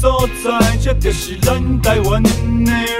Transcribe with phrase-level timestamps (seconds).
[0.00, 2.30] 所在，这就是咱台湾的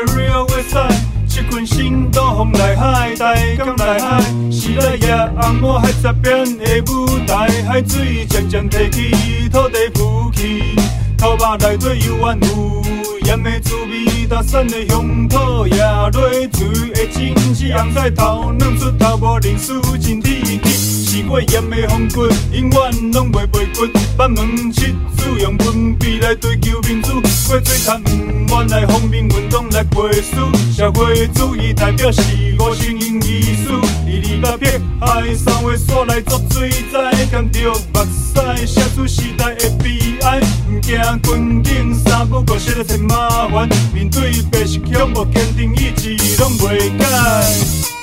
[0.09, 0.97] Real Westside。
[1.28, 10.75] 这群新东风来海，台港来海，时来也红抹海这边的舞台，海水渐渐提起，土地浮起，
[11.17, 16.48] 土巴内底幽怨有盐的滋味，大山的乡土也落水
[16.92, 20.98] 的真迹，红菜头两出头无认输，真铁齿。
[21.08, 23.86] 是过盐的风骨，永远拢袂背骨。
[24.19, 30.50] 板门七子用文笔来追求民主，过嘴他不愿来方便运动来背书。
[30.77, 32.20] 社会主义代表是
[32.58, 40.41] 五星英语书，一二八撇海三画线来作水彩，甘着目屎写出时代的悲哀。
[40.69, 47.98] 唔惊困境三不五时来添麻烦，面对白色恐怖坚定意志拢袂改。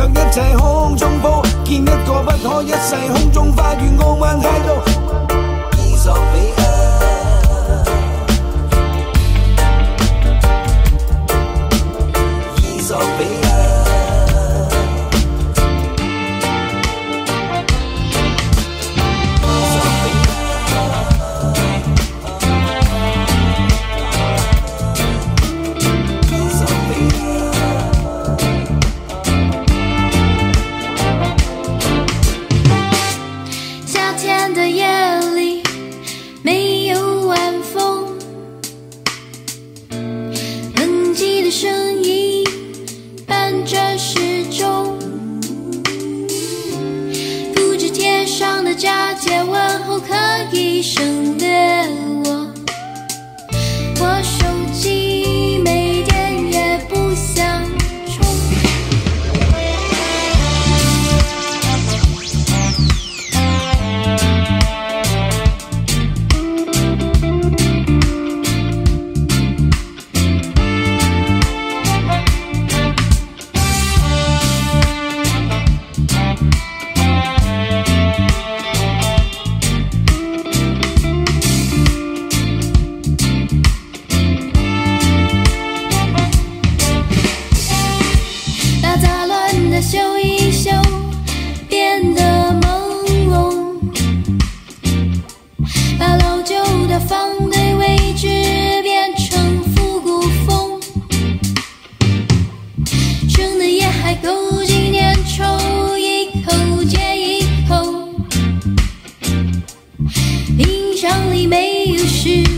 [0.00, 4.80] 却一切空中铺见一个不可一世空中花园傲慢态度。
[5.28, 6.69] 二十比一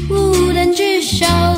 [0.08, 1.51] 无人知晓。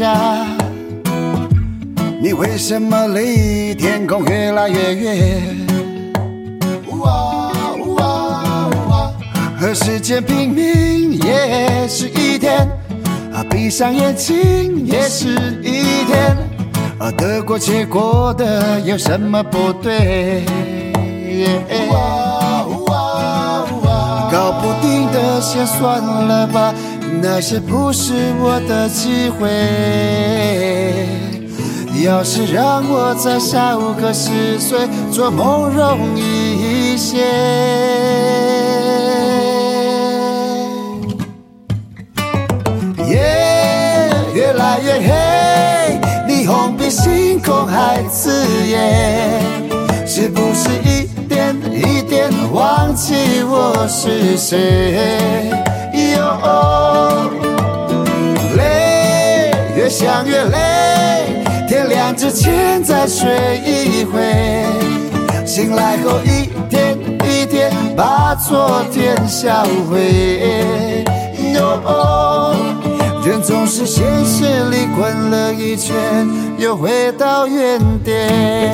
[0.00, 0.46] 家，
[2.22, 5.42] 你为什么离天空越来越远？
[9.60, 12.66] 和时间拼命也是一天，
[13.30, 16.34] 啊，闭上眼睛也是一天，
[16.98, 20.42] 啊，得过且过的有什么不对？
[24.32, 26.74] 搞不定的先算了吧。
[27.22, 29.48] 那些不是我的机会。
[32.04, 37.18] 要是让我再少个十岁，做梦容易一些。
[43.06, 49.42] 夜越来越黑，霓虹比星空还刺眼，
[50.06, 55.50] 是不是一点一点忘记我是谁？
[56.22, 56.89] 哦，
[59.90, 64.22] 想越累，天亮之前再睡一回，
[65.44, 71.04] 醒来后一天一天把昨天销毁。
[71.84, 72.54] 哦，
[73.26, 75.94] 人总是现实里滚了一圈，
[76.56, 78.72] 又回到原点。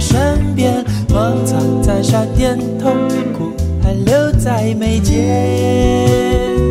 [0.00, 2.92] 身边芒草在闪电痛
[3.36, 3.52] 苦
[3.82, 6.67] 还留在眉间。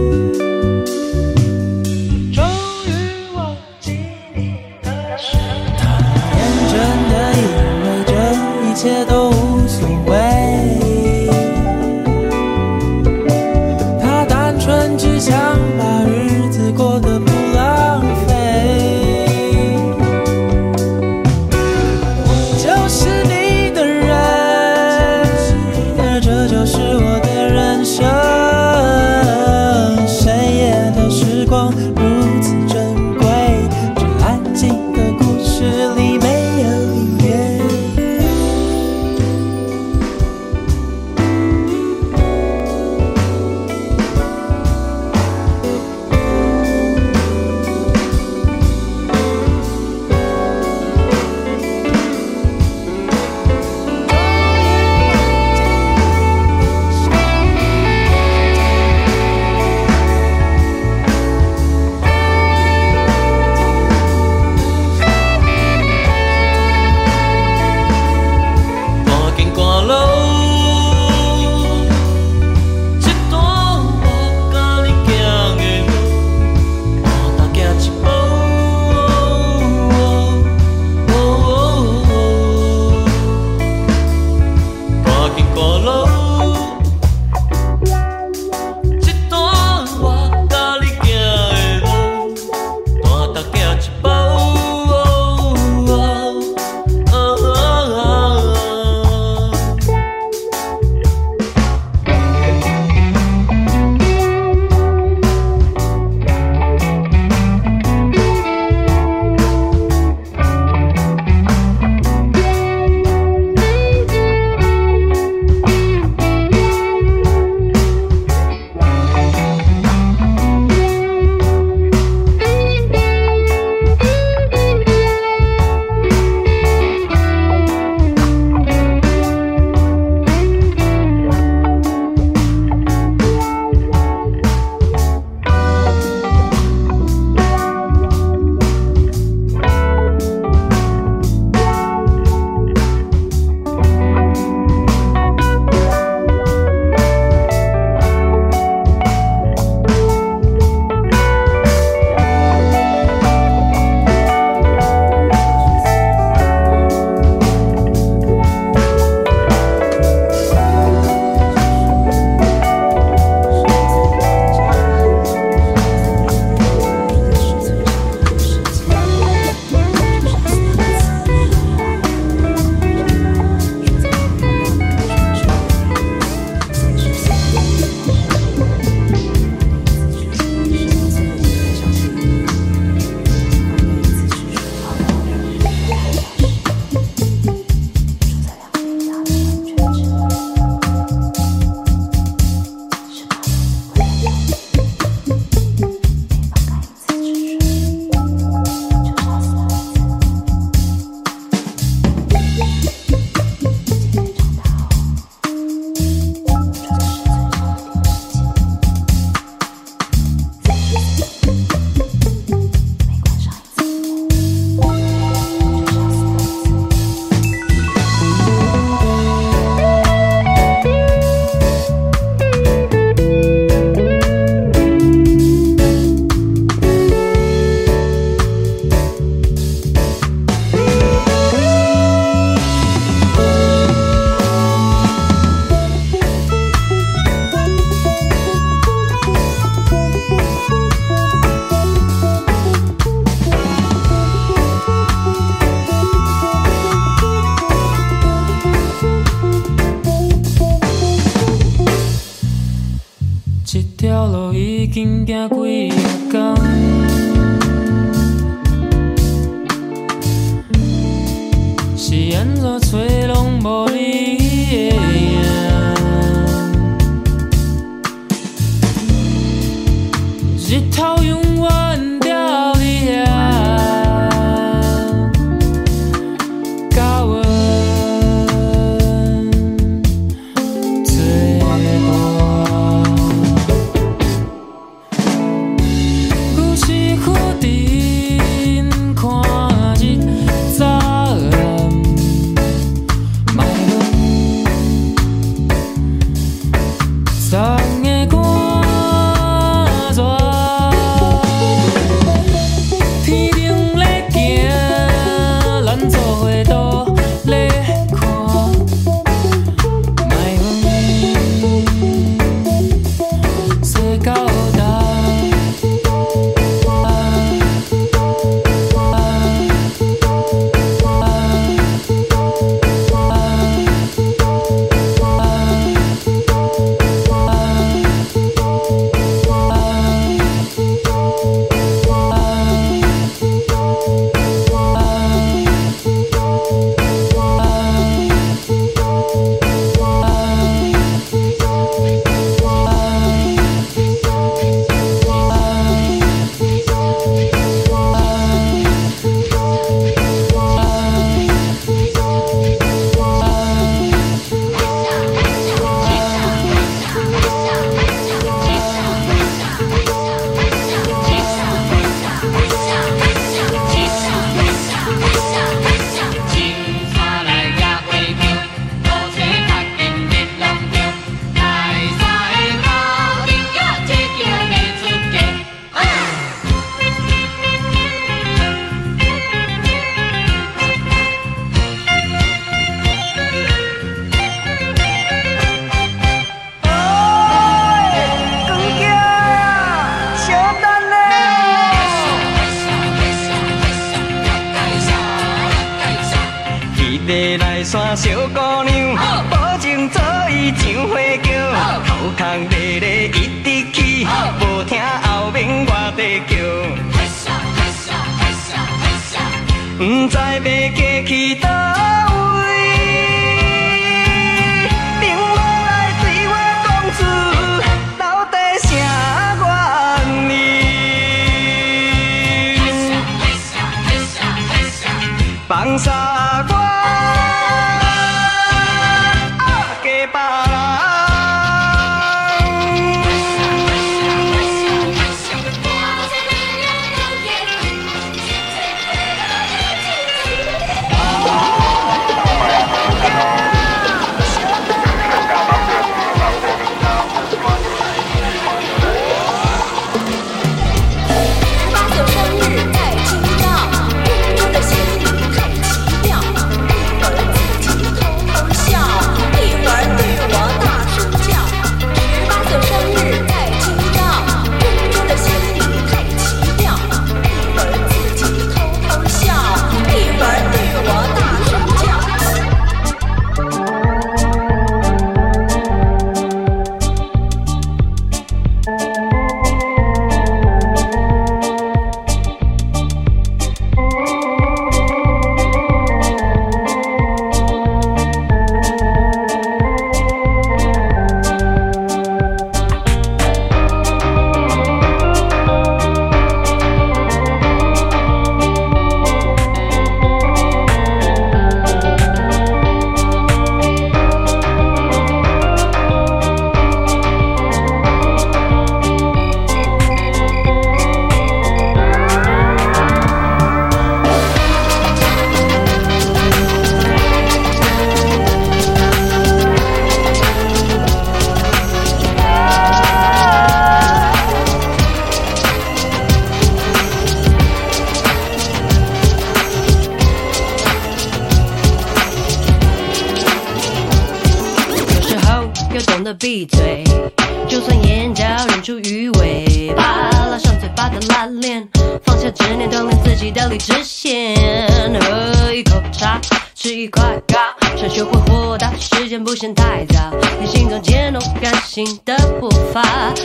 [547.18, 550.32] 吃一块糕，想学会豁达，时间不嫌太早。
[550.60, 553.02] 你心中渐浓感性的步伐，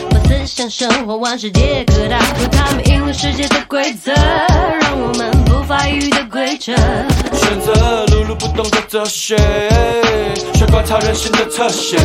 [0.09, 6.73] 把思想生活往世界各大，可他们赢了世界的规则，让我们不发育的规则。
[7.33, 9.37] 选择碌碌不动的哲学，
[10.53, 11.97] 学观察人性的侧写。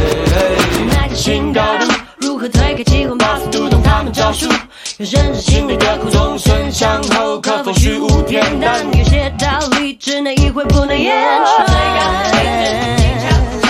[0.88, 1.87] 那个新高度，
[2.38, 4.48] 如何推开机关，把速读懂他们招数？
[4.98, 8.87] 有深知心里的苦，众生相后，可否虚无恬淡？
[8.96, 11.66] 有些道理只能意会，不能言传。
[11.66, 11.98] 最高
[12.31, 13.27] 品质，静悄
[13.66, 13.68] 悄，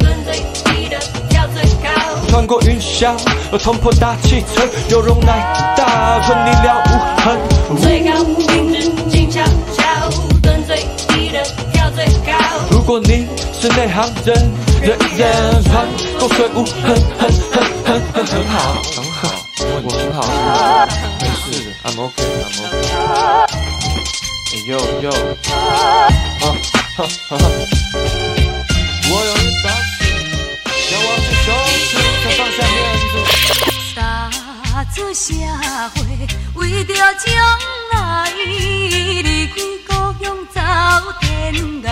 [0.00, 1.88] 蹲最低的跳最高。
[2.26, 3.16] 穿过云霄，
[3.60, 6.90] 冲破大气层，有容乃大，存你了无
[7.22, 7.80] 痕。
[7.80, 9.40] 最高品质，静悄
[9.72, 10.10] 悄，
[10.42, 11.40] 蹲最低的
[11.72, 12.32] 跳最高。
[12.72, 13.28] 如果你
[13.60, 14.50] 是内行人，
[14.82, 15.86] 人人穿
[16.18, 18.54] 过水无痕，很很很很很好，
[18.94, 19.20] 很好，
[19.82, 20.22] 我很好，
[21.20, 22.78] 没事，I'm OK，I'm OK。
[24.52, 25.10] 哎呦呦，
[25.42, 25.50] 哈
[26.38, 26.54] 哈
[26.96, 26.98] 哈
[27.28, 27.34] 哈！
[29.10, 29.66] 我有一把
[29.98, 30.06] 尺，
[30.92, 31.48] 要握住手
[31.90, 32.78] 指，才放下面
[33.10, 33.12] 子。
[33.96, 33.98] 踏
[34.94, 35.34] 出社
[35.96, 35.98] 会，
[36.54, 37.26] 为着将
[37.92, 39.90] 来，离开故
[40.22, 40.24] 乡
[40.54, 40.56] 走
[41.20, 41.26] 天
[41.82, 41.84] 涯。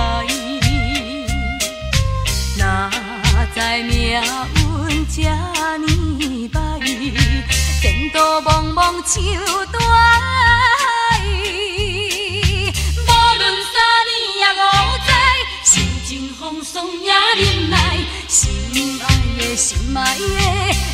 [3.58, 5.84] 在命运这呢
[6.52, 6.56] 歹，
[7.82, 8.16] 前途
[8.48, 9.18] 茫茫像
[9.72, 11.18] 大海。
[12.94, 13.74] 无论三
[14.06, 14.62] 年也五
[15.04, 15.10] 载，
[15.64, 15.74] 心
[16.06, 17.74] 情风霜也忍耐。
[18.28, 18.38] 心
[19.02, 19.04] 爱
[19.36, 20.22] 的，心爱的，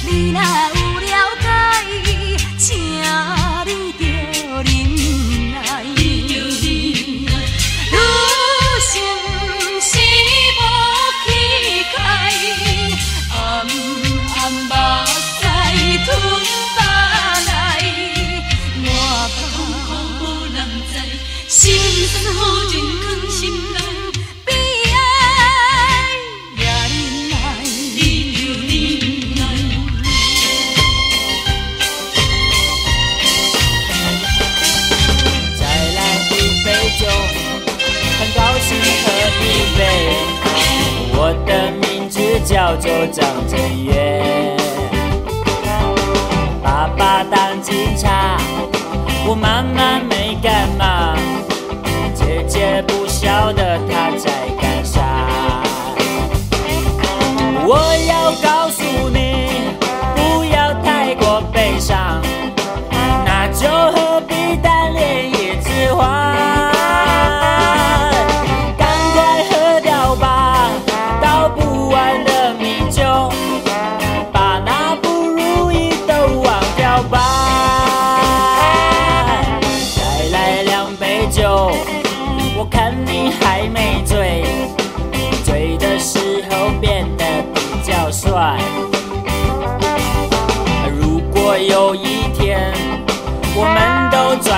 [0.06, 1.44] 你若有了解，
[2.58, 2.64] 请
[3.66, 3.92] 你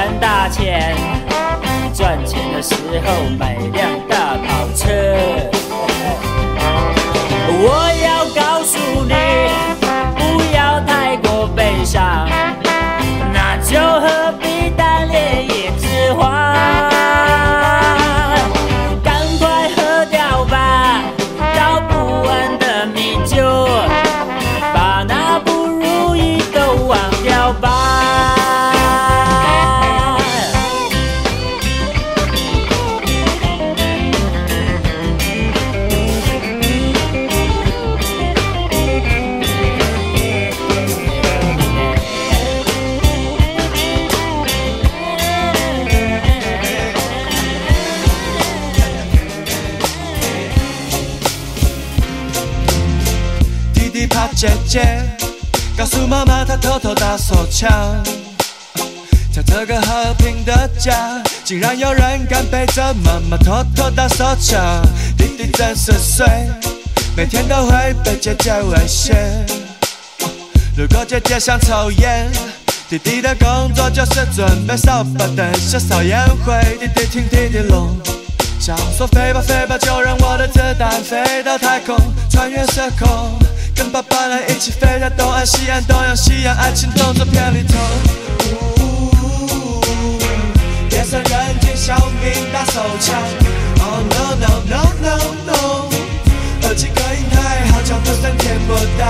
[0.06, 0.94] 赚大钱，
[1.92, 4.86] 赚钱的时候买辆大跑车，
[56.66, 57.70] 偷偷打手枪。
[59.33, 64.83] 在这个和平的家，竟然有人敢背着妈妈偷偷打手枪。
[65.16, 66.48] 弟弟真是帅，
[67.16, 69.14] 每天都会被姐姐威胁。
[70.76, 72.29] 如果姐姐想抽烟，
[72.90, 76.52] 弟弟的工作就是准备扫把等下扫烟灰。
[76.81, 77.96] 弟弟听弟弟拢
[78.59, 81.96] 讲说飞吧飞吧，就让我的子弹飞到太空，
[82.29, 83.38] 穿越时空。
[83.76, 87.74] 跟爸爸来一起飞到东岸、西岸、东洋、西洋，爱情动作片里头。
[90.90, 93.14] 夜深人静，小明打手枪。
[93.78, 95.88] Oh no no no no no，
[96.62, 99.04] 耳机隔音太好，脚步声听不到。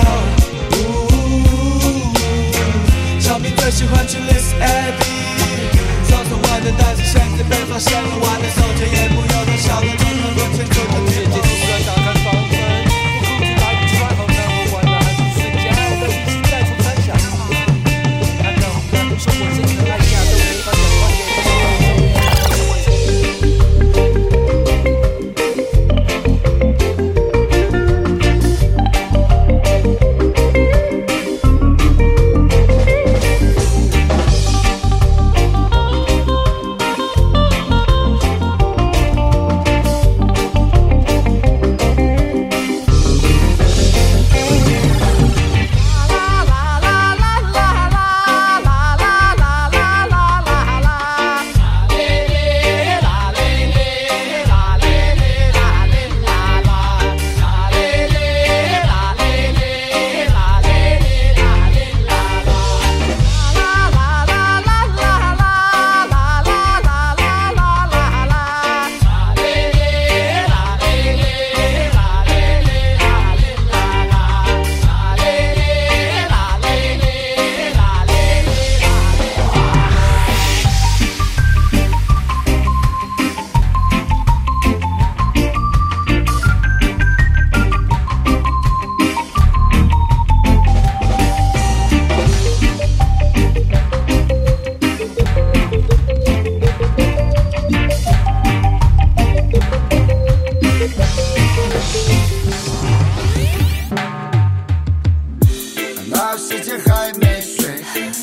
[3.20, 5.70] 小明最喜欢去 List Abby，
[6.08, 8.08] 搜索外的单词，现在被发现了，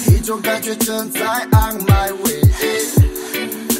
[0.07, 1.19] 一种感觉正在
[1.51, 2.41] on my way，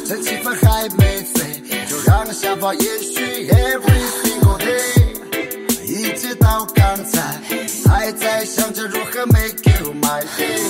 [0.06, 1.44] 这气氛还没醉，
[1.88, 7.40] 就让想法延续 every single day，一直到刚才
[7.88, 10.60] 还在想着如何 make you my day，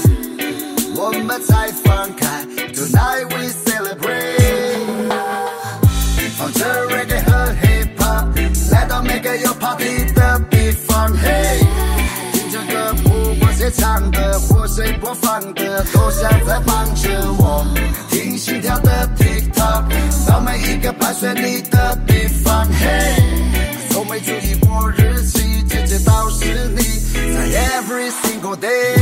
[0.94, 5.10] 我们才放开，tonight we celebrate，
[6.36, 11.63] 放着 reggae 和 hip hop，来到每个有 party 的地方嘿。
[13.70, 17.66] 听着歌，不管谁唱的或谁播放的，都像在帮着我
[18.10, 19.84] 听心跳的 TikTok，
[20.26, 23.14] 到每一个伴随你的地方，嘿，
[23.90, 26.82] 从没注意过日期，直接到是你，
[27.34, 27.46] 在
[27.80, 28.96] every single day。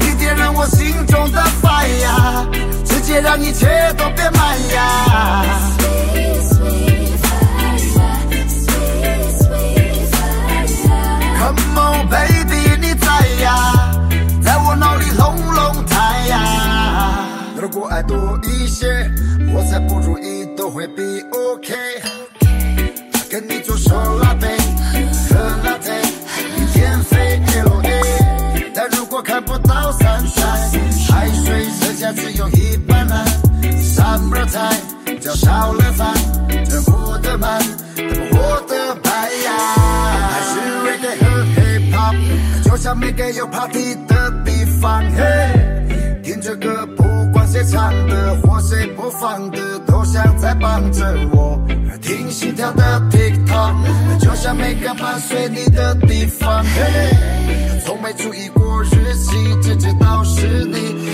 [0.00, 2.46] 你点燃我心中的 fire，
[2.84, 5.87] 直接让一切都变满呀。
[19.80, 21.74] 不如意都会 be OK。
[23.30, 24.56] 跟你做手拉杯，
[25.28, 25.92] 喝拉菲，
[26.56, 28.72] 明天飞 LA。
[28.74, 33.26] 但如果看不到 sunshine，海水剩下只有一半蓝。
[33.82, 36.14] Summer time，叫少了饭，
[36.48, 37.60] 人活得慢，
[37.94, 39.52] 怎么活得白呀？
[40.30, 41.18] 还是 reggae
[41.54, 42.16] hip hop，
[42.64, 46.86] 就像每个有 party 的地方，嘿，听着歌。
[47.58, 51.60] 谁唱的或谁播放的，都像在帮着我。
[52.00, 53.74] 听心跳的 TikTok，
[54.20, 56.62] 就像每个伴随你的地方。
[56.62, 61.07] 嘿，从没注意过日期，只知道是你。